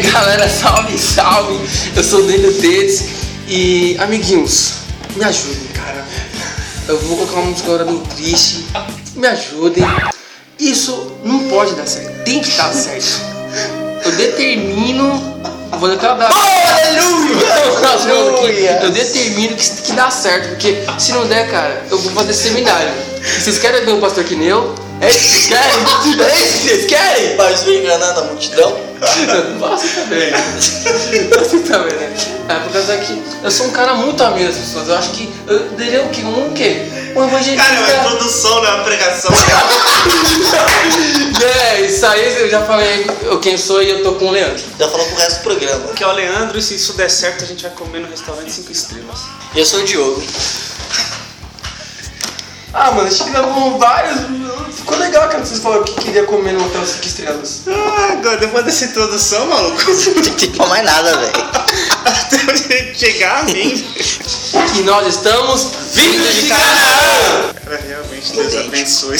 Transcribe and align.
E 0.00 0.02
aí 0.06 0.10
galera, 0.12 0.48
salve, 0.48 0.96
salve! 0.96 1.60
Eu 1.94 2.02
sou 2.02 2.20
o 2.20 2.22
Daniel 2.22 2.54
Dedes 2.54 3.04
e 3.46 3.98
amiguinhos, 4.00 4.76
me 5.14 5.22
ajudem, 5.24 5.66
cara. 5.74 6.06
Eu 6.88 6.98
vou 7.00 7.18
colocar 7.18 7.40
uma 7.40 7.50
música 7.50 7.68
agora 7.68 7.84
bem 7.84 8.00
triste. 8.16 8.64
Me 9.16 9.26
ajudem. 9.26 9.84
Isso 10.58 11.12
não 11.22 11.50
pode 11.50 11.74
dar 11.74 11.86
certo, 11.86 12.24
tem 12.24 12.40
que 12.40 12.50
dar 12.52 12.72
certo. 12.72 13.20
Eu 14.02 14.12
determino. 14.12 15.38
Vou 15.78 15.90
daquela 15.90 16.14
da. 16.14 16.28
Aleluia! 17.90 18.80
Eu 18.82 18.90
determino 18.92 19.54
que, 19.54 19.68
que 19.82 19.92
dá 19.92 20.10
certo, 20.10 20.48
porque 20.48 20.82
se 20.98 21.12
não 21.12 21.26
der, 21.26 21.50
cara, 21.50 21.84
eu 21.90 21.98
vou 21.98 22.10
fazer 22.12 22.32
seminário. 22.32 22.90
Vocês 23.38 23.58
querem 23.58 23.84
ver 23.84 23.92
um 23.92 24.00
pastor 24.00 24.24
que 24.24 24.34
nem 24.34 24.48
eu? 24.48 24.74
É 25.02 25.10
isso 25.10 25.18
que 25.18 25.28
vocês 25.28 25.46
querem? 25.48 26.20
É 26.24 26.38
isso 26.38 26.52
que 26.52 26.68
vocês 26.68 26.86
querem? 26.86 27.36
Mas 27.36 27.62
vem 27.64 27.80
enganando 27.80 28.20
a 28.20 28.24
multidão. 28.24 28.89
Você 29.58 29.88
também. 30.00 30.30
Você 31.38 31.58
também, 31.60 31.96
né? 31.96 32.16
É 32.48 32.54
por 32.54 32.72
causa 32.72 32.96
que 32.98 33.22
eu 33.42 33.50
sou 33.50 33.66
um 33.66 33.70
cara 33.70 33.94
muito 33.94 34.22
amigo 34.22 34.48
das 34.48 34.58
pessoas. 34.58 34.88
Eu 34.88 34.96
acho 34.96 35.10
que 35.10 35.32
eu 35.46 35.58
deveria 35.70 36.02
o 36.02 36.10
quê? 36.10 36.22
Um 36.22 36.52
quê? 36.52 36.82
Um 37.16 37.24
evangelista. 37.24 37.64
Cara, 37.64 37.74
é 37.74 38.00
uma 38.00 38.06
introdução, 38.06 38.62
não 38.62 38.66
é 38.66 38.74
uma 38.74 38.84
pregação. 38.84 39.30
É, 41.42 41.80
isso 41.80 42.04
aí 42.04 42.42
eu 42.42 42.50
já 42.50 42.62
falei 42.66 43.06
eu 43.22 43.40
quem 43.40 43.56
sou 43.56 43.82
e 43.82 43.88
eu 43.88 44.02
tô 44.02 44.12
com 44.12 44.26
o 44.26 44.30
Leandro. 44.30 44.62
Já 44.78 44.88
falou 44.88 45.06
pro 45.06 45.16
resto 45.16 45.38
do 45.38 45.42
programa. 45.42 45.88
Que 45.94 46.04
é 46.04 46.06
o 46.06 46.12
Leandro 46.12 46.58
e 46.58 46.62
se 46.62 46.74
isso 46.74 46.92
der 46.94 47.08
certo 47.08 47.44
a 47.44 47.46
gente 47.46 47.62
vai 47.62 47.72
comer 47.72 48.00
no 48.00 48.08
restaurante 48.08 48.52
5 48.52 48.70
estrelas. 48.70 49.20
E 49.54 49.58
eu 49.58 49.64
sou 49.64 49.80
o 49.80 49.84
Diogo. 49.84 50.22
Ah, 52.72 52.90
mano, 52.92 53.08
acho 53.08 53.24
que 53.24 53.30
levou 53.30 53.78
vários. 53.78 54.20
Ficou 54.74 54.96
legal 54.98 55.28
quando 55.28 55.44
vocês 55.44 55.60
falaram 55.60 55.82
que 55.84 55.94
queria 55.94 56.24
comer 56.24 56.52
no 56.52 56.64
hotel 56.64 56.86
5 56.86 57.04
estrelas. 57.06 57.62
Ah, 57.66 58.12
agora 58.12 58.36
depois 58.36 58.64
dessa 58.64 58.84
introdução, 58.84 59.46
maluco, 59.46 59.82
Não 59.90 60.34
tem 60.36 60.68
mais 60.68 60.84
nada, 60.84 61.16
velho. 61.16 61.32
até 62.04 62.36
a 62.52 62.54
gente 62.56 62.98
chegar, 62.98 63.44
vem. 63.46 63.74
E 64.76 64.82
nós 64.82 65.06
estamos 65.08 65.68
vindos 65.92 66.34
de 66.34 66.42
Canaã! 66.48 67.52
Cara, 67.64 67.80
realmente, 67.86 68.32
Deus 68.32 68.54
abençoe. 68.56 69.18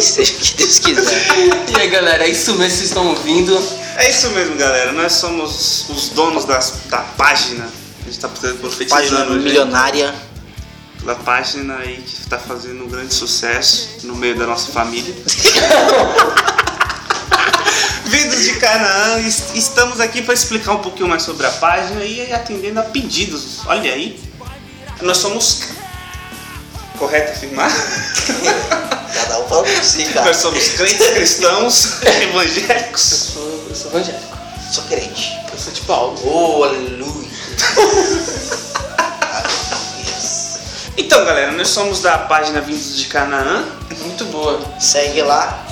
Seja 0.00 0.32
o 0.32 0.36
que 0.36 0.54
Deus 0.56 0.78
quiser. 0.78 1.26
E 1.68 1.80
aí, 1.80 1.88
galera, 1.90 2.24
é 2.24 2.28
isso 2.30 2.52
mesmo 2.54 2.64
que 2.70 2.76
vocês 2.76 2.88
estão 2.88 3.06
ouvindo. 3.08 3.62
É 3.96 4.10
isso 4.10 4.28
mesmo, 4.30 4.56
galera. 4.56 4.92
Nós 4.92 5.12
somos 5.12 5.86
os 5.90 6.08
donos 6.10 6.44
das, 6.46 6.72
da 6.88 6.98
página. 6.98 7.64
A 7.64 8.04
gente 8.08 8.18
tá 8.18 8.28
Página 8.28 8.54
profetizando 8.54 9.32
hoje. 9.34 9.44
milionária. 9.44 10.14
Da 11.06 11.14
página 11.14 11.76
aí 11.76 12.02
que 12.02 12.26
tá 12.28 12.36
fazendo 12.36 12.82
um 12.84 12.88
grande 12.88 13.14
sucesso 13.14 13.90
no 14.02 14.16
meio 14.16 14.36
da 14.36 14.44
nossa 14.44 14.72
família. 14.72 15.14
Vindos 18.06 18.40
de 18.42 18.54
Canaã, 18.54 19.20
es- 19.20 19.54
estamos 19.54 20.00
aqui 20.00 20.22
para 20.22 20.34
explicar 20.34 20.72
um 20.72 20.78
pouquinho 20.82 21.08
mais 21.08 21.22
sobre 21.22 21.46
a 21.46 21.50
página 21.52 22.02
e 22.02 22.32
atendendo 22.32 22.80
a 22.80 22.82
pedidos. 22.82 23.60
Olha 23.66 23.92
aí, 23.92 24.20
nós 25.02 25.18
somos. 25.18 25.60
Correto 26.98 27.32
afirmar? 27.32 27.70
Cada 29.14 29.40
um 29.40 29.48
fala 29.48 29.62
por 29.62 29.84
si, 29.84 30.04
Nós 30.06 30.12
cara. 30.14 30.34
somos 30.34 30.68
crentes 30.70 31.06
cristãos 31.10 32.02
Eu 32.02 32.12
evangélicos. 32.30 33.02
sou, 33.32 33.66
eu 33.68 33.76
sou 33.76 33.90
evangélico. 33.92 34.36
Sou 34.72 34.82
crente. 34.84 35.32
Eu 35.52 35.58
sou 35.58 35.72
de 35.72 35.80
Paulo. 35.82 36.18
Oh, 36.24 36.64
aleluia. 36.64 37.06
Aleluia. 37.76 38.56
Então, 41.06 41.24
galera, 41.24 41.52
nós 41.52 41.68
somos 41.68 42.00
da 42.02 42.18
página 42.18 42.60
Vindos 42.60 42.96
de 42.98 43.06
Canaã. 43.06 43.64
Muito 44.00 44.24
boa. 44.24 44.60
Segue 44.80 45.22
lá. 45.22 45.64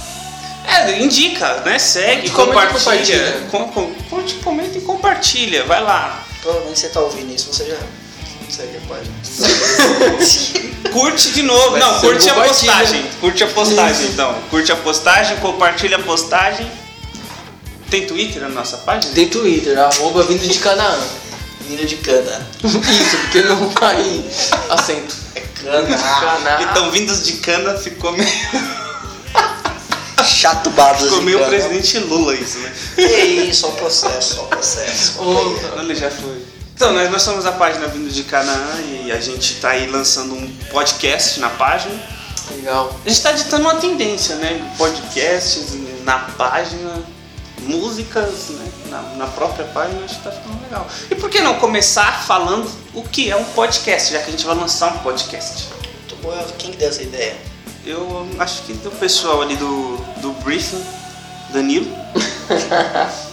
É, 0.64 1.02
indica, 1.02 1.54
né? 1.64 1.76
Segue, 1.76 2.30
Comenta 2.30 2.52
e 2.52 2.68
compartilha. 2.70 2.78
compartilha. 2.78 3.46
Com, 3.50 3.68
com, 3.68 3.94
curte, 4.08 4.34
comenta 4.36 4.78
e 4.78 4.80
compartilha. 4.80 5.64
Vai 5.64 5.82
lá. 5.82 6.22
Provavelmente 6.40 6.78
você 6.78 6.88
tá 6.88 7.00
ouvindo 7.00 7.34
isso, 7.34 7.52
você 7.52 7.64
já 7.64 7.76
segue 8.48 8.76
a 8.76 8.80
página. 8.88 9.12
Curte 10.92 11.32
de 11.32 11.42
novo. 11.42 11.70
Vai 11.72 11.80
Não, 11.80 12.00
curte 12.00 12.30
a 12.30 12.34
compartilha. 12.34 12.72
postagem. 12.72 13.10
Curte 13.20 13.42
a 13.42 13.46
postagem, 13.48 14.06
então. 14.06 14.34
Curte 14.50 14.70
a 14.70 14.76
postagem, 14.76 15.36
compartilha 15.38 15.96
a 15.96 16.02
postagem. 16.02 16.70
Tem 17.90 18.06
Twitter 18.06 18.40
na 18.40 18.48
nossa 18.50 18.76
página? 18.78 19.12
Tem 19.12 19.28
Twitter, 19.28 19.76
arroba 19.76 20.22
vindo 20.22 20.46
de 20.46 20.58
Canaã. 20.60 20.96
Menino 21.64 21.86
de 21.88 21.96
cana. 21.96 22.46
Isso, 22.62 23.16
porque 23.22 23.42
não 23.42 23.70
cai 23.72 24.24
acento. 24.70 25.14
É 25.34 25.40
cana. 25.40 25.96
Canaã. 25.96 26.62
Então, 26.62 26.90
vindos 26.90 27.24
de 27.24 27.34
cana 27.34 27.76
ficou 27.76 28.12
meio, 28.12 28.28
Chato 30.24 30.70
badas 30.70 31.02
ficou 31.02 31.22
meio 31.22 31.38
cana. 31.38 31.50
presidente 31.50 31.98
Lula 31.98 32.34
isso, 32.34 32.58
né? 32.58 32.72
Isso, 32.98 33.60
só 33.60 33.68
o 33.68 33.72
processo, 33.72 34.34
só 34.34 34.42
o 34.42 34.46
processo. 34.46 35.22
Ô, 35.22 35.56
Olha, 35.78 35.94
já 35.94 36.10
foi. 36.10 36.42
Então, 36.74 36.92
nós, 36.92 37.10
nós 37.10 37.22
somos 37.22 37.46
a 37.46 37.52
página 37.52 37.86
Vindos 37.86 38.14
de 38.14 38.24
Canaã 38.24 38.80
e 38.82 39.12
a 39.12 39.20
gente 39.20 39.54
tá 39.56 39.70
aí 39.70 39.86
lançando 39.86 40.34
um 40.34 40.50
podcast 40.70 41.38
na 41.40 41.48
página. 41.50 41.94
legal. 42.50 42.98
A 43.04 43.08
gente 43.08 43.22
tá 43.22 43.32
ditando 43.32 43.62
uma 43.62 43.76
tendência, 43.76 44.34
né? 44.36 44.74
Podcasts 44.76 45.68
na 46.04 46.18
página, 46.18 47.02
músicas, 47.60 48.48
né? 48.50 48.66
Na, 48.94 49.02
na 49.16 49.26
própria 49.26 49.64
página, 49.66 50.04
acho 50.04 50.14
que 50.14 50.22
tá 50.22 50.30
ficando 50.30 50.62
legal. 50.62 50.86
E 51.10 51.16
por 51.16 51.28
que 51.28 51.40
não 51.40 51.58
começar 51.58 52.24
falando 52.24 52.70
o 52.94 53.02
que 53.02 53.28
é 53.28 53.34
um 53.34 53.42
podcast, 53.42 54.12
já 54.12 54.22
que 54.22 54.28
a 54.28 54.30
gente 54.30 54.46
vai 54.46 54.54
lançar 54.54 54.94
um 54.94 54.98
podcast? 54.98 55.68
Muito 55.98 56.14
boa. 56.22 56.46
Quem 56.56 56.70
que 56.70 56.76
deu 56.76 56.88
essa 56.88 57.02
ideia? 57.02 57.36
Eu 57.84 58.28
acho 58.38 58.62
que 58.62 58.72
do 58.74 58.92
pessoal 58.92 59.42
ali 59.42 59.56
do, 59.56 59.96
do 60.20 60.32
briefing, 60.44 60.84
Danilo. 61.52 61.86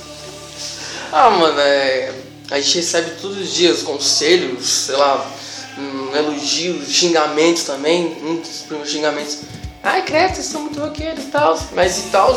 Ah, 1.14 1.30
mano, 1.30 1.60
é, 1.60 2.10
a 2.50 2.58
gente 2.62 2.78
recebe 2.78 3.12
todos 3.22 3.38
os 3.38 3.54
dias 3.54 3.84
conselhos, 3.84 4.66
sei 4.66 4.96
lá, 4.96 5.30
hum, 5.78 6.16
elogios, 6.16 6.90
xingamentos 6.90 7.64
também, 7.64 8.16
muitos 8.22 8.62
primeiros 8.62 8.90
xingamentos. 8.90 9.40
Ai, 9.84 10.04
credo, 10.04 10.36
vocês 10.36 10.48
são 10.48 10.62
muito 10.62 10.80
roqueiros 10.80 11.26
e 11.26 11.28
tal, 11.28 11.60
mas 11.74 11.98
e 11.98 12.04
tal. 12.04 12.34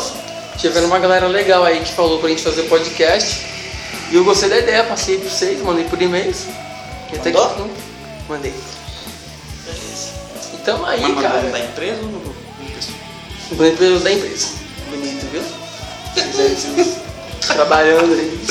Tiveram 0.57 0.87
uma 0.87 0.99
galera 0.99 1.27
legal 1.27 1.63
aí 1.63 1.81
que 1.81 1.93
falou 1.93 2.19
pra 2.19 2.29
gente 2.29 2.41
fazer 2.41 2.63
podcast. 2.63 3.45
E 4.11 4.15
eu 4.15 4.23
gostei 4.23 4.49
da 4.49 4.57
ideia, 4.57 4.83
passei 4.83 5.17
pra 5.17 5.29
vocês, 5.29 5.59
mandei 5.61 5.85
por 5.85 6.01
e-mails. 6.01 6.43
E 7.11 7.15
até 7.17 7.31
que 7.31 7.37
Mandou? 7.37 7.57
não- 7.57 7.69
Mandei. 8.29 8.53
Beleza. 9.65 10.09
E 10.53 10.57
tamo 10.57 10.85
aí, 10.85 11.01
Mas 11.01 11.21
cara. 11.21 11.41
da 11.49 11.59
empresa 11.59 12.01
ou 12.01 12.07
no? 12.07 12.35
Bonito 13.51 13.77
pelo 13.77 13.99
da 13.99 14.11
empresa. 14.11 14.47
Bonito, 14.89 15.25
viu? 15.31 15.43
Trabalhando 17.45 18.13
aí. 18.13 18.39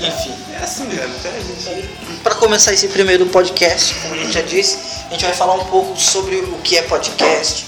Enfim. 0.00 0.34
É 0.58 0.62
assim, 0.64 0.86
cara. 0.86 1.08
Até 1.08 1.28
a 1.28 1.40
gente... 1.40 1.88
Para 2.22 2.34
começar 2.34 2.72
esse 2.72 2.88
primeiro 2.88 3.26
podcast, 3.26 3.94
como 4.02 4.14
a 4.14 4.16
gente 4.18 4.32
já 4.32 4.42
disse, 4.42 4.78
a 5.08 5.12
gente 5.12 5.24
vai 5.24 5.34
falar 5.34 5.54
um 5.54 5.64
pouco 5.66 5.98
sobre 5.98 6.36
o 6.36 6.58
que 6.62 6.76
é 6.76 6.82
podcast, 6.82 7.66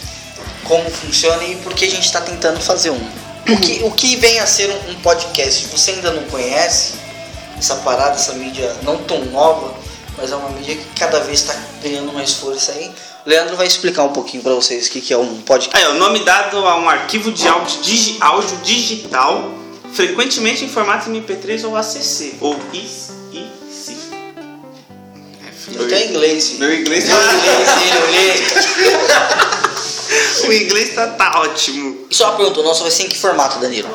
como 0.65 0.89
funciona 0.91 1.43
e 1.45 1.57
por 1.57 1.75
que 1.75 1.85
a 1.85 1.91
gente 1.91 2.05
está 2.05 2.21
tentando 2.21 2.61
fazer 2.61 2.91
um. 2.91 3.09
O 3.49 3.57
que, 3.59 3.81
o 3.85 3.91
que 3.91 4.17
vem 4.17 4.39
a 4.41 4.47
ser 4.47 4.71
um, 4.71 4.91
um 4.93 4.95
podcast? 4.97 5.63
Se 5.65 5.67
você 5.69 5.93
ainda 5.93 6.13
não 6.13 6.23
conhece 6.25 6.93
essa 7.59 7.75
parada, 7.77 8.15
essa 8.15 8.33
mídia 8.35 8.73
não 8.83 8.99
tão 8.99 9.25
nova, 9.27 9.75
mas 10.17 10.31
é 10.31 10.37
uma 10.37 10.51
mídia 10.51 10.77
que 10.77 10.85
cada 10.99 11.21
vez 11.21 11.41
está 11.41 11.55
ganhando 11.83 12.13
mais 12.13 12.35
força 12.35 12.73
aí. 12.73 12.91
O 13.27 13.29
Leandro 13.29 13.57
vai 13.57 13.67
explicar 13.67 14.03
um 14.05 14.13
pouquinho 14.13 14.43
para 14.43 14.53
vocês 14.55 14.87
o 14.87 14.91
que, 14.91 15.01
que 15.01 15.13
é 15.13 15.17
um 15.19 15.41
podcast. 15.43 15.77
Aí, 15.77 15.93
o 15.93 15.99
nome 15.99 16.21
dado 16.25 16.59
a 16.59 16.77
um 16.77 16.89
arquivo 16.89 17.31
de 17.33 17.47
áudio, 17.49 17.81
digi- 17.83 18.17
áudio 18.21 18.57
digital, 18.65 19.51
frequentemente 19.93 20.65
em 20.65 20.69
formato 20.69 21.09
MP3 21.11 21.65
ou 21.65 21.77
ACC, 21.77 22.35
ou 22.41 22.57
IC. 22.73 23.13
Eu 25.75 25.89
tenho 25.89 26.11
inglês. 26.11 26.55
Meu 26.59 26.73
inglês 26.75 27.05
Meu 27.07 27.17
inglês, 27.17 27.69
eu 27.95 28.11
li. 28.11 29.62
O 30.49 30.53
inglês 30.53 30.95
tá, 30.95 31.07
tá 31.09 31.41
ótimo. 31.41 32.07
E 32.11 32.15
só 32.15 32.31
uma 32.31 32.37
pergunta, 32.37 32.61
o 32.61 32.63
nosso 32.63 32.83
vai 32.83 32.91
ser 32.91 33.05
em 33.05 33.09
que 33.09 33.19
formato, 33.19 33.59
Danilo? 33.59 33.89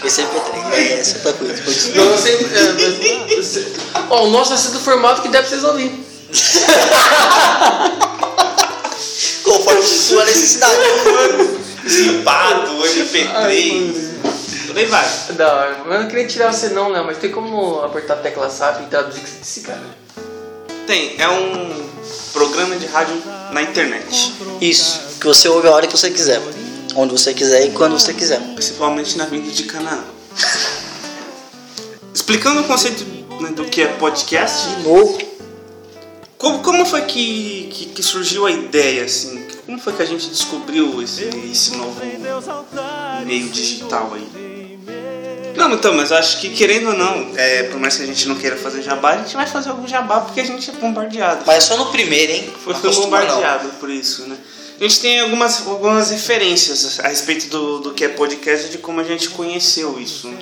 Vai 0.00 0.10
ser 0.10 0.22
MP3. 0.22 0.72
É, 0.72 0.92
essa 0.98 1.28
outra 1.28 1.32
coisa. 1.34 1.94
Não, 1.94 2.04
eu 2.04 2.18
sei, 2.18 2.34
é, 2.34 3.36
mas-. 3.36 3.58
Ó, 4.10 4.24
o 4.24 4.30
nosso 4.30 4.50
vai 4.50 4.58
ser 4.58 4.70
do 4.70 4.80
formato 4.80 5.22
que 5.22 5.28
deve 5.28 5.48
vocês 5.48 5.62
ouvir. 5.64 5.92
Conforme 9.44 9.82
sua 9.82 10.24
necessidade. 10.24 10.74
Zipado, 11.86 12.70
MP3. 12.82 14.12
Por 14.66 14.78
aí 14.78 14.86
vai. 14.86 15.06
Da 15.30 15.54
hora. 15.54 15.82
Mas 15.84 15.94
eu 15.94 16.00
não 16.02 16.08
queria 16.08 16.26
tirar 16.26 16.52
você 16.52 16.70
não, 16.70 16.90
né? 16.90 17.02
Mas 17.04 17.18
tem 17.18 17.30
como 17.30 17.82
apertar 17.82 18.14
a 18.14 18.18
tecla 18.18 18.48
SAP 18.48 18.82
e 18.82 18.86
traduzir 18.86 19.20
o 19.20 19.22
que 19.22 19.28
você 19.28 19.40
disse, 19.40 19.60
cara? 19.60 19.82
Tem, 20.86 21.14
é 21.18 21.28
um 21.28 21.91
programa 22.32 22.76
de 22.76 22.86
rádio 22.86 23.22
na 23.52 23.62
internet. 23.62 24.34
Isso, 24.60 25.00
que 25.20 25.26
você 25.26 25.48
ouve 25.48 25.68
a 25.68 25.72
hora 25.72 25.86
que 25.86 25.96
você 25.96 26.10
quiser. 26.10 26.40
Onde 26.94 27.12
você 27.12 27.32
quiser 27.32 27.66
e 27.66 27.70
quando 27.70 27.98
você 27.98 28.12
quiser. 28.12 28.40
Principalmente 28.54 29.16
na 29.16 29.24
vinda 29.26 29.50
de 29.50 29.62
Canaã. 29.64 30.04
Explicando 32.14 32.60
o 32.60 32.64
conceito 32.64 33.04
né, 33.40 33.50
do 33.50 33.64
que 33.64 33.82
é 33.82 33.86
podcast, 33.86 34.68
De 34.68 34.82
novo. 34.82 35.18
como, 36.36 36.62
como 36.62 36.84
foi 36.84 37.02
que, 37.02 37.68
que, 37.72 37.86
que 37.86 38.02
surgiu 38.02 38.46
a 38.46 38.50
ideia, 38.50 39.04
assim? 39.04 39.42
como 39.64 39.78
foi 39.78 39.92
que 39.94 40.02
a 40.02 40.06
gente 40.06 40.28
descobriu 40.28 41.02
esse, 41.02 41.24
esse 41.50 41.76
novo 41.76 42.00
meio 43.24 43.48
digital 43.48 44.12
aí? 44.14 44.41
Não, 45.54 45.72
então, 45.72 45.94
mas 45.94 46.10
eu 46.10 46.16
acho 46.16 46.40
que 46.40 46.50
querendo 46.50 46.88
ou 46.88 46.94
não, 46.94 47.32
é, 47.36 47.64
por 47.64 47.78
mais 47.78 47.96
que 47.96 48.02
a 48.02 48.06
gente 48.06 48.28
não 48.28 48.36
queira 48.36 48.56
fazer 48.56 48.82
jabá, 48.82 49.12
a 49.12 49.16
gente 49.18 49.34
vai 49.34 49.46
fazer 49.46 49.70
algum 49.70 49.86
jabá 49.86 50.20
porque 50.20 50.40
a 50.40 50.44
gente 50.44 50.70
é 50.70 50.72
bombardeado. 50.74 51.44
Mas 51.46 51.56
é 51.56 51.60
só 51.60 51.76
no 51.76 51.90
primeiro, 51.90 52.32
hein? 52.32 52.52
Foi, 52.62 52.74
acostuma, 52.74 53.20
não. 53.20 53.26
bombardeado 53.26 53.68
por 53.80 53.90
isso, 53.90 54.26
né? 54.26 54.36
A 54.80 54.82
gente 54.82 55.00
tem 55.00 55.20
algumas, 55.20 55.66
algumas 55.66 56.10
referências 56.10 56.98
a 56.98 57.08
respeito 57.08 57.46
do, 57.46 57.78
do 57.78 57.94
que 57.94 58.04
é 58.04 58.08
podcast 58.08 58.66
e 58.66 58.70
de 58.70 58.78
como 58.78 59.00
a 59.00 59.04
gente 59.04 59.28
conheceu 59.28 60.00
isso. 60.00 60.28
né? 60.28 60.38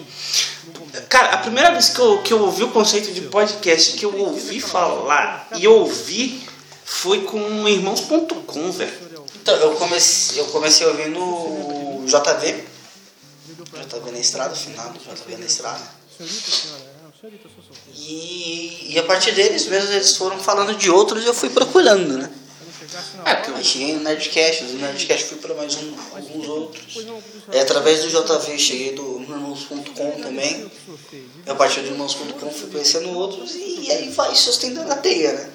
Cara, 1.09 1.35
a 1.35 1.39
primeira 1.39 1.71
vez 1.73 1.91
que 1.91 1.99
eu, 2.01 2.19
que 2.23 2.33
eu 2.33 2.41
ouvi 2.41 2.62
o 2.65 2.69
conceito 2.69 3.12
de 3.12 3.23
podcast, 3.23 3.93
que 3.93 4.05
eu 4.05 4.17
ouvi 4.19 4.61
falar 4.61 5.49
e 5.57 5.69
ouvi, 5.69 6.43
foi 6.85 7.23
com 7.23 7.69
irmãos.com, 7.69 8.71
velho. 8.73 8.93
Então, 9.43 9.55
eu 9.57 9.73
comecei, 9.73 10.41
eu 10.41 10.47
comecei 10.47 10.87
ouvindo 10.87 11.21
o 11.21 12.05
JV. 12.07 12.70
JV 13.91 14.11
na 14.13 14.19
estrada, 14.19 14.55
final 14.55 14.91
do 14.91 14.99
JV 14.99 15.37
na 15.37 15.47
estrada. 15.47 15.83
E, 17.95 18.95
e 18.95 18.99
a 18.99 19.03
partir 19.03 19.33
deles 19.33 19.67
mesmo, 19.67 19.93
eles 19.93 20.17
foram 20.17 20.39
falando 20.39 20.75
de 20.77 20.91
outros 20.91 21.25
e 21.25 21.27
eu 21.27 21.35
fui 21.35 21.51
procurando, 21.51 22.19
né? 22.19 22.31
É, 23.25 23.35
porque 23.37 23.51
Aí 23.53 23.65
cheguei 23.65 23.95
no 23.95 24.03
Nerdcast, 24.03 24.65
do 24.65 24.79
Nerdcast 24.79 25.25
fui 25.27 25.39
para 25.39 25.55
mais 25.55 25.77
um, 25.77 25.95
alguns 26.15 26.49
outros. 26.49 27.07
É, 27.53 27.61
através 27.61 28.03
do 28.03 28.09
JV 28.09 28.59
cheguei 28.59 28.95
do 28.95 29.21
irmãos.com 29.21 30.23
também. 30.23 30.71
E 31.47 31.51
a 31.51 31.55
partir 31.55 31.83
do 31.83 31.89
irmãos.com 31.89 32.51
fui 32.51 32.71
conhecendo 32.71 33.11
outros 33.11 33.55
e, 33.55 33.91
aí 33.93 34.11
vai 34.11 34.35
sustentando 34.35 34.91
a 34.91 34.97
teia, 34.97 35.33
né? 35.33 35.51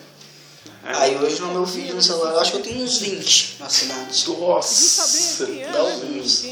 Aí 0.83 1.17
hoje 1.17 1.41
no 1.41 1.47
meu 1.47 1.65
vídeo 1.65 1.95
no 1.95 2.01
celular 2.01 2.33
eu 2.33 2.39
acho 2.39 2.51
que 2.51 2.57
eu 2.57 2.63
tenho 2.63 2.83
uns 2.83 2.99
20 2.99 3.57
assinados. 3.61 4.27
Nossa. 4.27 5.47
Dá 5.73 5.79
alguns. 5.79 6.45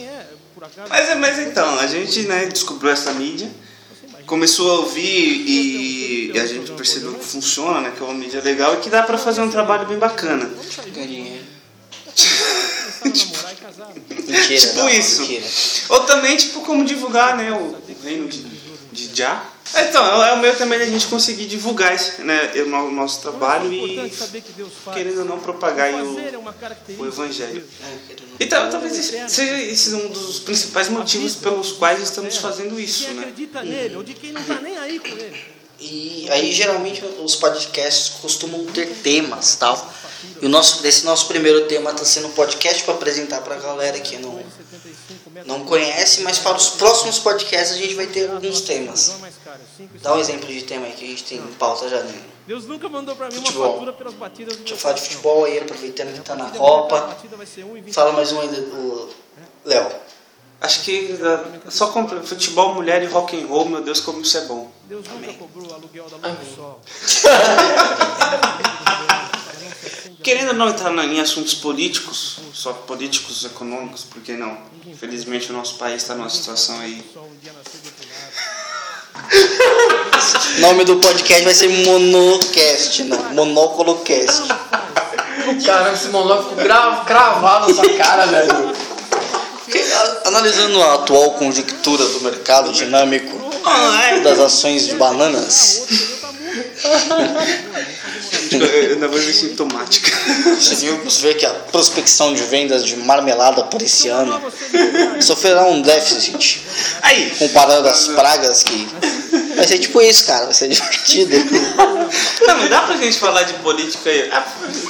Mas, 0.90 1.10
é- 1.10 1.16
mas 1.16 1.40
então, 1.40 1.80
a 1.80 1.88
gente 1.88 2.22
né, 2.24 2.46
descobriu 2.46 2.92
essa 2.92 3.12
mídia, 3.14 3.50
começou 4.26 4.72
a 4.72 4.80
ouvir 4.80 5.02
e, 5.02 6.32
e 6.34 6.40
a 6.40 6.46
gente 6.46 6.72
percebeu 6.72 7.14
que 7.16 7.26
funciona, 7.26 7.82
né, 7.82 7.92
que 7.96 8.02
é 8.02 8.06
uma 8.06 8.14
mídia 8.14 8.42
legal 8.42 8.76
e 8.76 8.78
que 8.78 8.90
dá 8.90 9.04
pra 9.04 9.18
fazer 9.18 9.42
um 9.42 9.50
trabalho 9.50 9.86
bem 9.88 9.98
bacana. 9.98 10.50
Dinheiro. 10.92 11.44
Mentira, 14.28 14.60
Tipo 14.60 14.76
não, 14.78 14.90
isso. 14.90 15.22
Mentira. 15.22 15.46
Ou 15.90 16.00
também, 16.02 16.38
tipo, 16.38 16.62
como 16.62 16.86
divulgar, 16.86 17.36
né, 17.36 17.52
o 17.52 17.76
reino 18.04 18.28
de, 18.28 18.44
de 18.92 19.16
Já. 19.16 19.44
Então, 19.76 20.24
é 20.24 20.34
o 20.34 20.38
meio 20.40 20.56
também 20.58 20.78
da 20.78 20.86
gente 20.86 21.08
conseguir 21.08 21.46
divulgar 21.48 21.94
esse, 21.96 22.22
né, 22.22 22.52
o 22.58 22.66
no- 22.66 22.92
nosso 22.92 23.22
trabalho 23.22 23.72
e, 23.72 24.12
querendo 24.94 25.20
ou 25.20 25.26
não, 25.26 25.40
propagar 25.40 25.88
aí 25.88 26.02
o, 26.02 26.16
o 27.00 27.06
evangelho. 27.08 27.64
Então, 28.40 28.70
talvez 28.70 28.98
esse 29.00 29.30
seja 29.30 29.58
esse 29.62 29.94
um 29.96 30.10
dos 30.10 30.40
principais 30.40 30.90
motivos 30.90 31.36
pelos 31.36 31.72
quais 31.72 32.02
estamos 32.04 32.38
fazendo 32.38 32.80
isso, 32.80 33.10
né? 33.14 33.22
acredita 33.22 33.64
nele 33.64 33.96
ou 33.96 34.04
de 34.04 34.14
quem 34.14 34.32
não 34.32 34.44
tá 34.44 34.60
nem 34.62 34.78
aí 34.78 35.00
com 35.00 35.08
ele. 35.08 35.44
E 35.80 36.28
aí 36.30 36.52
geralmente 36.54 37.04
os 37.24 37.36
podcasts 37.36 38.10
costumam 38.22 38.64
ter 38.68 38.88
temas 39.02 39.56
tal. 39.56 39.94
E 40.42 40.46
o 40.46 40.50
nosso, 40.50 40.86
esse 40.86 41.04
nosso 41.04 41.28
primeiro 41.28 41.66
tema 41.68 41.92
está 41.92 42.06
sendo 42.06 42.28
um 42.28 42.32
podcast 42.32 42.84
para 42.84 42.94
apresentar 42.94 43.42
para 43.42 43.56
a 43.56 43.60
galera 43.60 44.00
que 44.00 44.18
não, 44.18 44.42
não 45.46 45.66
conhece, 45.66 46.22
mas 46.22 46.40
para 46.40 46.56
os 46.56 46.70
próximos 46.70 47.20
podcasts 47.20 47.76
a 47.76 47.78
gente 47.78 47.96
vai 47.96 48.08
ter 48.08 48.30
alguns 48.30 48.62
temas. 48.62 49.14
Dá 50.04 50.14
um 50.14 50.20
exemplo 50.20 50.48
de 50.48 50.62
tema 50.64 50.86
aí 50.86 50.92
que 50.92 51.06
a 51.06 51.08
gente 51.08 51.24
tem 51.24 51.38
em 51.40 51.54
pauta 51.54 51.88
já 51.90 52.00
dentro. 52.02 52.34
Deus 52.46 52.66
nunca 52.66 52.90
mandou 52.90 53.16
pra 53.16 53.30
mim 53.30 53.36
Futebol. 53.38 53.64
uma 53.64 53.74
fatura 53.74 53.94
pelas 53.94 54.14
batidas 54.16 54.58
do 54.58 54.60
Deixa 54.60 54.74
eu 54.74 54.78
falar 54.78 54.96
de 54.96 55.02
futebol 55.02 55.46
aí, 55.46 55.60
aproveitando 55.60 56.14
que 56.14 56.20
tá 56.20 56.36
na 56.36 56.50
Copa. 56.50 57.00
batida 57.00 57.38
vai 57.38 57.46
ser 57.46 57.64
1,20. 57.66 57.94
Fala 57.94 58.12
mais 58.12 58.32
um 58.34 58.42
ainda, 58.42 58.60
o 58.60 59.10
Léo. 59.64 59.90
Acho 60.60 60.82
que 60.84 61.18
uh, 61.22 61.72
só 61.72 61.88
compra 61.88 62.22
futebol, 62.22 62.74
mulher 62.74 63.02
e 63.02 63.06
rock 63.06 63.42
and 63.42 63.48
roll, 63.48 63.66
meu 63.70 63.82
Deus, 63.82 64.02
como 64.02 64.22
isso 64.22 64.38
é 64.38 64.42
bom. 64.42 64.70
Deus 64.90 65.06
nunca 65.08 65.34
cobrou 65.34 65.70
o 65.70 65.74
aluguel 65.74 66.06
da 66.10 66.28
luz 66.30 66.40
do 66.40 66.56
sol. 66.56 66.82
Querendo 70.22 70.50
ou 70.50 70.54
não 70.54 70.70
entrar 70.70 70.90
na- 70.92 71.06
em 71.06 71.20
assuntos 71.20 71.54
políticos, 71.54 72.40
só 72.54 72.72
políticos 72.74 73.44
econômicos, 73.46 74.04
por 74.04 74.22
que 74.22 74.34
não? 74.34 74.58
Infelizmente 74.86 75.50
o 75.50 75.54
nosso 75.54 75.76
país 75.78 76.02
está 76.02 76.14
numa 76.16 76.30
situação 76.30 76.80
aí. 76.80 77.04
Sol 77.14 77.24
um 77.26 77.36
dia 77.42 77.52
nasceu 77.54 77.80
do 77.82 77.88
outro 77.88 78.06
lado. 78.10 78.34
O 80.58 80.62
nome 80.62 80.84
do 80.86 80.98
podcast 80.98 81.44
vai 81.44 81.54
ser 81.54 81.70
Monocast, 81.70 83.04
não. 83.06 83.18
Monocolocast. 83.34 84.44
Caramba, 85.66 85.94
esse 85.94 86.08
monólogo 86.10 86.50
ficou 86.50 86.64
gra- 86.64 87.04
cravado 87.06 87.68
na 87.74 87.76
sua 87.84 87.94
cara, 87.98 88.26
velho. 88.28 88.74
Analisando 90.26 90.82
a 90.84 90.94
atual 90.96 91.32
conjectura 91.32 92.06
do 92.06 92.22
mercado 92.22 92.72
dinâmico 92.72 93.52
das 94.24 94.40
ações 94.40 94.86
de 94.88 94.96
bananas, 94.96 95.82
Eu 98.52 98.92
ainda 98.92 99.08
vou 99.08 99.20
em 99.20 99.56
tomate. 99.56 100.02
conseguimos 100.44 101.18
ver 101.20 101.36
que 101.36 101.46
a 101.46 101.50
prospecção 101.50 102.34
de 102.34 102.44
vendas 102.44 102.86
de 102.86 102.96
marmelada 102.98 103.64
por 103.64 103.82
esse 103.82 104.10
ano 104.10 104.40
sofrerá 105.20 105.64
um 105.66 105.82
déficit 105.82 106.62
Aí, 107.02 107.32
comparando 107.40 107.88
as 107.88 108.08
pragas 108.10 108.62
que. 108.64 108.88
Vai 109.64 109.68
ser 109.70 109.80
tipo 109.80 110.02
isso, 110.02 110.26
cara, 110.26 110.44
vai 110.44 110.54
ser 110.54 110.68
divertido. 110.68 111.38
não, 112.46 112.58
não 112.58 112.68
dá 112.70 112.82
pra 112.82 112.98
gente 112.98 113.18
falar 113.18 113.44
de 113.44 113.54
política 113.54 114.12
e. 114.12 114.30
Ah, 114.30 114.46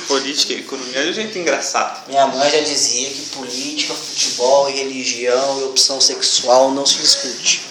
política 0.08 0.54
e 0.54 0.62
economia 0.62 0.98
é 1.00 1.10
um 1.12 1.14
jeito 1.14 1.38
engraçado. 1.38 2.08
Minha 2.08 2.26
mãe 2.26 2.50
já 2.50 2.60
dizia 2.62 3.08
que 3.08 3.22
política, 3.36 3.94
futebol 3.94 4.68
e 4.72 4.74
religião 4.74 5.60
e 5.62 5.64
opção 5.66 6.02
sexual 6.02 6.72
não 6.72 6.88
se 6.88 6.96
discute. 6.96 7.62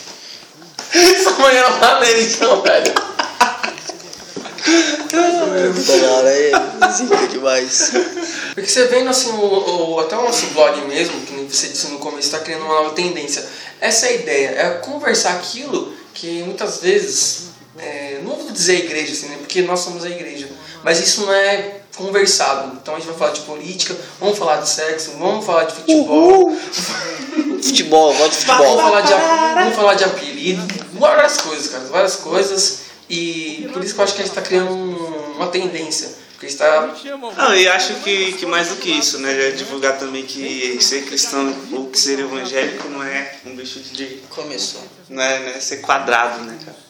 Essa 0.94 1.30
manhã 1.32 1.68
não 1.70 1.80
tá 1.80 1.98
nele, 1.98 2.22
então, 2.22 2.62
velho. 2.62 2.94
Cara, 5.10 6.30
é 6.30 6.92
zica 6.92 7.26
demais. 7.28 7.90
Porque 8.54 8.68
você 8.68 8.84
vendo 8.86 9.10
assim, 9.10 9.30
o, 9.30 9.94
o- 9.94 10.00
até 10.00 10.16
o 10.16 10.22
nosso 10.22 10.46
blog 10.48 10.80
mesmo, 10.82 11.20
que 11.22 11.34
você 11.50 11.66
disse 11.68 11.88
no 11.88 11.98
começo, 11.98 12.28
está 12.28 12.38
criando 12.38 12.64
uma 12.64 12.74
nova 12.74 12.90
tendência. 12.90 13.44
Essa 13.80 14.06
é 14.06 14.08
a 14.10 14.12
ideia, 14.12 14.48
é 14.50 14.70
conversar 14.74 15.30
aquilo 15.34 15.92
que 16.14 16.42
muitas 16.42 16.78
vezes, 16.80 17.44
é, 17.78 18.20
não 18.22 18.36
vou 18.36 18.50
dizer 18.50 18.76
a 18.76 18.84
igreja 18.84 19.12
assim, 19.12 19.28
né, 19.28 19.36
porque 19.38 19.62
nós 19.62 19.80
somos 19.80 20.04
a 20.04 20.10
igreja, 20.10 20.48
mas 20.84 21.00
isso 21.00 21.22
não 21.22 21.32
é 21.32 21.80
conversado. 21.96 22.76
Então 22.80 22.94
a 22.94 22.98
gente 22.98 23.08
vai 23.08 23.16
falar 23.18 23.32
de 23.32 23.40
política, 23.42 23.96
vamos 24.20 24.38
falar 24.38 24.56
de 24.56 24.68
sexo, 24.68 25.12
vamos 25.18 25.44
falar 25.44 25.64
de 25.64 25.74
futebol, 25.74 26.56
Futebol, 27.62 28.12
gosto 28.14 28.40
de 28.40 28.46
vamos 28.46 28.66
futebol. 28.66 28.78
falar 28.82 29.00
de, 29.02 29.12
vamos 29.54 29.76
falar 29.76 29.94
de 29.94 30.04
apelido, 30.04 30.62
várias 30.94 31.38
coisas, 31.38 31.68
cara, 31.68 31.84
várias 31.84 32.16
coisas. 32.16 32.78
E 33.08 33.68
por 33.72 33.84
isso 33.84 33.94
que 33.94 34.00
eu 34.00 34.04
acho 34.04 34.14
que 34.14 34.22
a 34.22 34.24
gente 34.24 34.32
está 34.36 34.42
criando 34.42 34.72
um- 34.72 35.32
uma 35.36 35.48
tendência. 35.48 36.10
Chamam. 36.50 37.32
Não, 37.34 37.54
e 37.54 37.68
acho 37.68 37.94
que, 37.96 38.32
que 38.32 38.46
mais 38.46 38.68
do 38.68 38.76
que 38.76 38.90
isso, 38.90 39.18
né? 39.18 39.48
é 39.48 39.50
Divulgar 39.52 39.98
também 39.98 40.24
que 40.24 40.82
ser 40.82 41.04
cristão 41.04 41.54
ou 41.72 41.88
que 41.88 41.98
ser 41.98 42.18
evangélico 42.18 42.88
não 42.88 43.02
é 43.02 43.36
um 43.46 43.54
bicho 43.54 43.80
de. 43.80 44.20
Começou. 44.30 44.82
Não 45.08 45.22
é, 45.22 45.40
não 45.40 45.48
é 45.48 45.60
ser 45.60 45.78
quadrado, 45.78 46.42
né, 46.44 46.58
cara? 46.64 46.82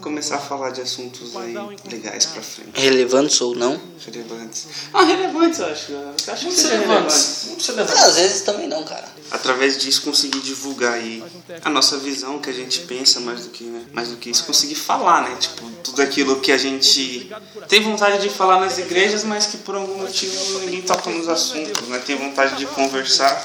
Começar 0.00 0.36
a 0.36 0.38
falar 0.38 0.70
de 0.70 0.80
assuntos 0.80 1.36
aí 1.36 1.54
legais 1.90 2.24
pra 2.24 2.40
frente. 2.40 2.80
Relevantes 2.80 3.38
ou 3.42 3.54
não? 3.54 3.78
Relevantes. 4.06 4.66
Ah, 4.94 5.02
relevantes, 5.04 5.58
eu 5.58 5.66
acho. 5.66 5.92
Acho 5.92 6.24
que 6.24 6.26
Vamos 6.26 6.54
seja 6.54 6.68
ser 6.68 6.78
relevantes. 6.78 7.66
relevantes. 7.66 8.02
Às 8.02 8.16
vezes 8.16 8.40
também 8.42 8.66
não, 8.66 8.82
cara. 8.82 9.06
Através 9.30 9.76
disso 9.76 10.02
conseguir 10.02 10.40
divulgar 10.40 10.94
aí 10.94 11.22
a 11.62 11.68
nossa 11.68 11.98
visão, 11.98 12.36
o 12.36 12.40
que 12.40 12.48
a 12.48 12.52
gente 12.54 12.80
pensa 12.80 13.20
mais 13.20 13.44
do 13.44 13.50
que, 13.50 13.64
né? 13.64 13.84
Mais 13.92 14.08
do 14.08 14.16
que 14.16 14.30
isso, 14.30 14.44
conseguir 14.46 14.74
falar, 14.74 15.28
né? 15.28 15.36
Tipo, 15.38 15.69
tudo 15.82 16.02
aquilo 16.02 16.40
que 16.40 16.52
a 16.52 16.58
gente 16.58 17.30
tem 17.68 17.82
vontade 17.82 18.22
de 18.22 18.28
falar 18.28 18.60
nas 18.60 18.78
igrejas, 18.78 19.24
mas 19.24 19.46
que 19.46 19.56
por 19.58 19.74
algum 19.74 19.98
motivo 19.98 20.60
ninguém 20.60 20.82
toca 20.82 21.10
nos 21.10 21.28
assuntos, 21.28 21.88
né? 21.88 22.00
Tem 22.04 22.16
vontade 22.16 22.56
de 22.56 22.66
conversar, 22.66 23.44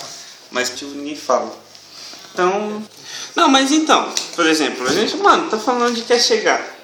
mas 0.52 0.70
que 0.70 0.86
ninguém 0.86 1.16
fala. 1.16 1.56
Então. 2.34 2.84
Não, 3.36 3.50
mas 3.50 3.72
então, 3.72 4.14
por 4.36 4.46
exemplo, 4.46 4.88
a 4.88 4.94
gente, 4.94 5.18
mano, 5.18 5.50
tá 5.50 5.58
falando 5.58 5.96
de 5.96 6.02
quer 6.02 6.20
chegar. 6.20 6.76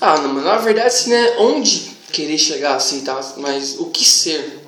Ah, 0.00 0.18
não, 0.18 0.34
mas 0.34 0.44
na 0.44 0.56
verdade, 0.58 0.88
assim, 0.88 1.10
né, 1.10 1.36
onde 1.38 1.92
querer 2.12 2.38
chegar, 2.38 2.76
assim, 2.76 3.00
tá? 3.02 3.18
Mas 3.36 3.76
o 3.78 3.86
que 3.86 4.04
ser? 4.04 4.60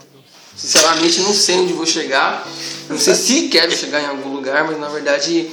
Sinceramente, 0.57 1.21
não 1.21 1.35
sei 1.35 1.57
onde 1.57 1.73
vou 1.73 1.87
chegar. 1.87 2.47
Não 2.88 2.99
sei 2.99 3.14
se 3.14 3.49
quero 3.49 3.71
chegar 3.76 4.00
em 4.00 4.07
algum 4.07 4.33
lugar, 4.33 4.64
mas 4.64 4.78
na 4.78 4.88
verdade 4.88 5.50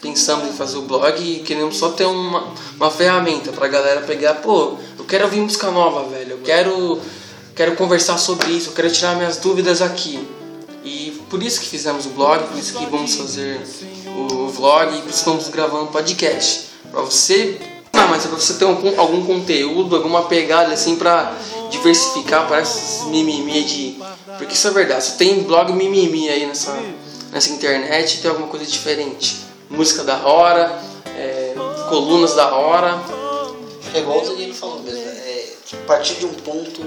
pensamos 0.00 0.48
em 0.48 0.52
fazer 0.52 0.76
o 0.76 0.82
blog 0.82 1.18
e 1.20 1.40
queremos 1.40 1.76
só 1.76 1.90
ter 1.90 2.04
uma, 2.04 2.52
uma 2.76 2.90
ferramenta 2.90 3.52
pra 3.52 3.68
galera 3.68 4.02
pegar, 4.02 4.34
pô, 4.34 4.76
eu 4.98 5.04
quero 5.04 5.24
ouvir 5.24 5.40
música 5.40 5.70
nova, 5.70 6.08
velho. 6.08 6.32
Eu 6.32 6.38
quero, 6.38 7.00
quero 7.54 7.76
conversar 7.76 8.18
sobre 8.18 8.52
isso, 8.52 8.70
eu 8.70 8.74
quero 8.74 8.90
tirar 8.90 9.16
minhas 9.16 9.38
dúvidas 9.38 9.82
aqui. 9.82 10.26
E 10.84 11.22
por 11.30 11.42
isso 11.42 11.60
que 11.60 11.66
fizemos 11.66 12.04
o 12.06 12.10
blog, 12.10 12.46
por 12.46 12.58
isso 12.58 12.74
que 12.74 12.86
vamos 12.86 13.14
fazer 13.14 13.60
o 14.06 14.48
vlog 14.48 14.96
e 14.96 15.00
por 15.00 15.08
isso 15.08 15.18
estamos 15.18 15.48
gravando 15.48 15.86
podcast. 15.86 16.68
Pra 16.90 17.00
você. 17.00 17.58
Não, 17.92 18.08
mas 18.08 18.24
é 18.24 18.28
pra 18.28 18.38
você 18.38 18.54
ter 18.54 18.64
algum, 18.64 19.00
algum 19.00 19.24
conteúdo, 19.24 19.96
alguma 19.96 20.24
pegada 20.24 20.72
assim 20.72 20.96
pra 20.96 21.32
diversificar, 21.70 22.46
parece 22.48 23.06
mimimi 23.06 23.64
de 23.64 23.98
Porque 24.36 24.54
isso 24.54 24.68
é 24.68 24.70
verdade. 24.70 25.04
Você 25.04 25.16
tem 25.16 25.42
blog 25.42 25.72
mimimi 25.72 26.28
aí 26.28 26.44
nessa, 26.44 26.76
nessa 27.32 27.50
internet, 27.50 28.20
tem 28.20 28.30
alguma 28.30 28.48
coisa 28.48 28.66
diferente. 28.66 29.43
Música 29.70 30.04
da 30.04 30.26
hora, 30.26 30.78
é, 31.16 31.54
colunas 31.88 32.34
da 32.34 32.54
hora. 32.54 33.00
É 33.94 33.98
igual 33.98 34.18
o 34.18 34.28
Danilo 34.28 34.54
falou 34.54 34.80
mesmo. 34.82 35.00
É, 35.00 35.46
a 35.72 35.86
partir 35.86 36.14
de 36.14 36.26
um 36.26 36.34
ponto, 36.34 36.82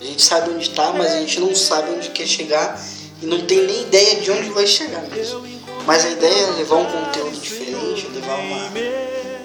a 0.00 0.04
gente 0.04 0.22
sabe 0.22 0.50
onde 0.50 0.68
está, 0.68 0.92
mas 0.92 1.12
a 1.12 1.18
gente 1.18 1.40
não 1.40 1.54
sabe 1.54 1.90
onde 1.90 2.10
quer 2.10 2.26
chegar 2.26 2.80
e 3.22 3.26
não 3.26 3.40
tem 3.46 3.62
nem 3.62 3.82
ideia 3.82 4.16
de 4.20 4.30
onde 4.30 4.50
vai 4.50 4.66
chegar 4.66 5.02
mesmo. 5.02 5.46
Mas 5.86 6.04
a 6.04 6.10
ideia 6.10 6.46
é 6.46 6.50
levar 6.52 6.76
um 6.76 6.84
conteúdo 6.84 7.38
diferente, 7.38 8.08
levar 8.12 8.38
uma, 8.38 8.70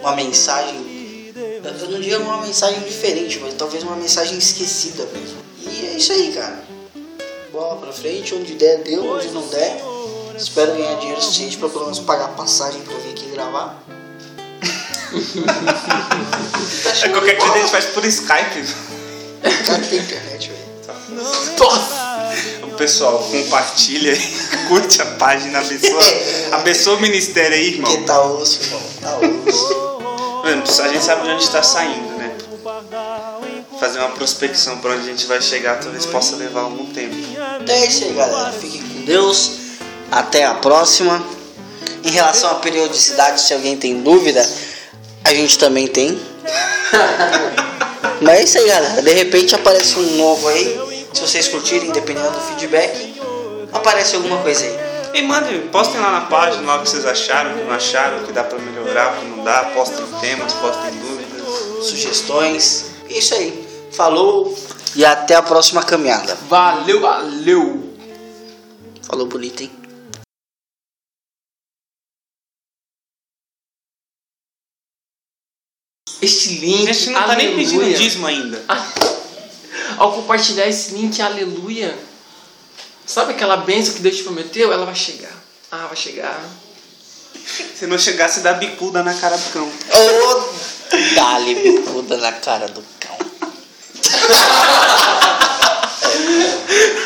uma 0.02 0.16
mensagem. 0.16 0.92
Eu 1.64 1.90
não 1.90 2.02
digo 2.02 2.24
uma 2.24 2.42
mensagem 2.42 2.80
diferente, 2.82 3.40
mas 3.40 3.54
talvez 3.54 3.84
uma 3.84 3.96
mensagem 3.96 4.38
esquecida 4.38 5.08
mesmo. 5.14 5.38
E 5.60 5.86
é 5.86 5.98
isso 5.98 6.12
aí, 6.12 6.32
cara. 6.34 6.64
Bola 7.52 7.76
pra 7.78 7.92
frente, 7.92 8.34
onde 8.34 8.56
der, 8.56 8.80
deu, 8.80 9.06
onde 9.06 9.28
não 9.30 9.46
der. 9.48 9.82
Espero 10.42 10.74
ganhar 10.74 10.96
dinheiro 10.96 11.22
suficiente 11.22 11.58
pra 11.58 11.70
pelo 11.70 11.84
menos 11.84 12.00
pagar 12.00 12.30
passagem 12.30 12.82
pra 12.82 12.98
vir 12.98 13.12
aqui 13.12 13.30
gravar. 13.30 13.82
É, 17.04 17.10
qualquer 17.10 17.38
coisa 17.38 17.54
a 17.54 17.58
gente 17.58 17.72
faz 17.72 17.86
por 17.86 18.06
Skype. 18.06 18.76
Cara, 19.66 19.82
tem 19.84 20.00
internet, 20.00 20.52
velho. 20.52 20.62
Nossa! 21.58 22.34
O 22.64 22.72
pessoal 22.78 23.20
compartilha 23.20 24.14
e 24.14 24.38
curte 24.70 25.02
a 25.02 25.06
página, 25.06 25.60
abençoa, 25.60 26.02
abençoa 26.54 26.96
o 26.96 27.02
ministério 27.02 27.56
aí, 27.56 27.74
irmão. 27.74 27.92
Porque 27.92 28.06
tá 28.06 28.22
osso, 28.24 28.62
irmão. 28.64 28.82
Tá 29.02 29.18
osso. 29.18 29.92
Mano, 30.44 30.64
a 30.64 30.88
gente 30.88 31.04
sabe 31.04 31.24
de 31.24 31.30
onde 31.30 31.44
está 31.44 31.64
saindo, 31.64 32.18
né? 32.18 32.38
Fazer 33.80 34.00
uma 34.00 34.10
prospecção 34.10 34.78
para 34.78 34.92
onde 34.92 35.02
a 35.02 35.12
gente 35.12 35.26
vai 35.26 35.42
chegar 35.42 35.80
talvez 35.80 36.06
possa 36.06 36.36
levar 36.36 36.62
algum 36.62 36.86
tempo. 36.86 37.16
Então 37.16 37.76
é 37.76 37.86
isso 37.86 38.04
aí, 38.06 38.14
galera. 38.14 38.52
Fiquem 38.54 38.82
com 38.82 39.06
Deus. 39.06 39.61
Até 40.12 40.46
a 40.46 40.54
próxima. 40.56 41.24
Em 42.04 42.10
relação 42.10 42.52
à 42.52 42.56
periodicidade, 42.56 43.40
se 43.42 43.54
alguém 43.54 43.78
tem 43.78 44.02
dúvida, 44.02 44.48
a 45.24 45.34
gente 45.34 45.58
também 45.58 45.88
tem. 45.88 46.20
Mas 48.20 48.40
é 48.40 48.44
isso 48.44 48.58
aí, 48.58 48.68
galera. 48.68 49.02
De 49.02 49.14
repente 49.14 49.56
aparece 49.56 49.98
um 49.98 50.18
novo 50.18 50.48
aí. 50.48 51.08
Se 51.14 51.22
vocês 51.22 51.48
curtirem, 51.48 51.92
dependendo 51.92 52.32
do 52.32 52.40
feedback, 52.42 53.16
aparece 53.72 54.16
alguma 54.16 54.38
coisa 54.38 54.66
aí. 54.66 54.92
E 55.14 55.22
mandem, 55.24 55.62
postem 55.68 56.00
lá 56.00 56.12
na 56.12 56.22
página 56.22 56.66
lá 56.66 56.78
o 56.78 56.84
que 56.84 56.90
vocês 56.90 57.06
acharam, 57.06 57.52
o 57.52 57.58
que 57.58 57.64
não 57.64 57.74
acharam, 57.74 58.20
o 58.20 58.24
que 58.24 58.32
dá 58.32 58.44
para 58.44 58.58
melhorar, 58.60 59.14
o 59.14 59.20
que 59.20 59.26
não 59.26 59.44
dá, 59.44 59.66
postem 59.76 60.06
temas, 60.22 60.54
postem 60.54 60.92
dúvidas. 60.92 61.86
Sugestões. 61.86 62.86
É 63.10 63.14
Isso 63.14 63.34
aí. 63.34 63.68
Falou 63.92 64.58
e 64.96 65.06
até 65.06 65.36
a 65.36 65.42
próxima 65.42 65.84
caminhada. 65.84 66.38
Valeu, 66.50 67.02
valeu! 67.02 67.92
Falou 69.02 69.26
bonito, 69.26 69.64
hein? 69.64 69.81
este 76.22 76.56
link. 76.56 76.90
A 76.90 76.94
gente 76.94 77.10
não 77.10 77.22
aleluia. 77.22 77.38
tá 77.38 77.44
nem 77.44 77.56
pedindo 77.56 77.94
dízimo 77.98 78.28
ainda. 78.28 78.64
Ao 79.98 80.14
compartilhar 80.14 80.68
esse 80.68 80.94
link, 80.94 81.22
aleluia. 81.22 81.98
Sabe 83.06 83.34
aquela 83.34 83.58
benção 83.58 83.94
que 83.96 84.02
Deus 84.02 84.18
te 84.18 84.24
prometeu? 84.24 84.72
Ela 84.72 84.86
vai 84.86 84.96
chegar. 84.96 85.34
Ah, 85.72 85.88
vai 85.88 85.96
chegar. 85.96 86.42
Se 87.78 87.88
não 87.88 87.98
chegar, 87.98 88.30
se 88.30 88.42
dá 88.42 88.54
bicuda 88.54 89.04
na 89.04 89.14
cara 89.14 89.38
do 89.38 89.50
cão. 89.52 89.70
Oh, 89.94 90.44
dá-lhe 91.16 91.56
bicuda 91.56 92.18
na 92.18 92.32
cara 92.34 92.68
do 92.68 92.84
cão. 93.00 93.18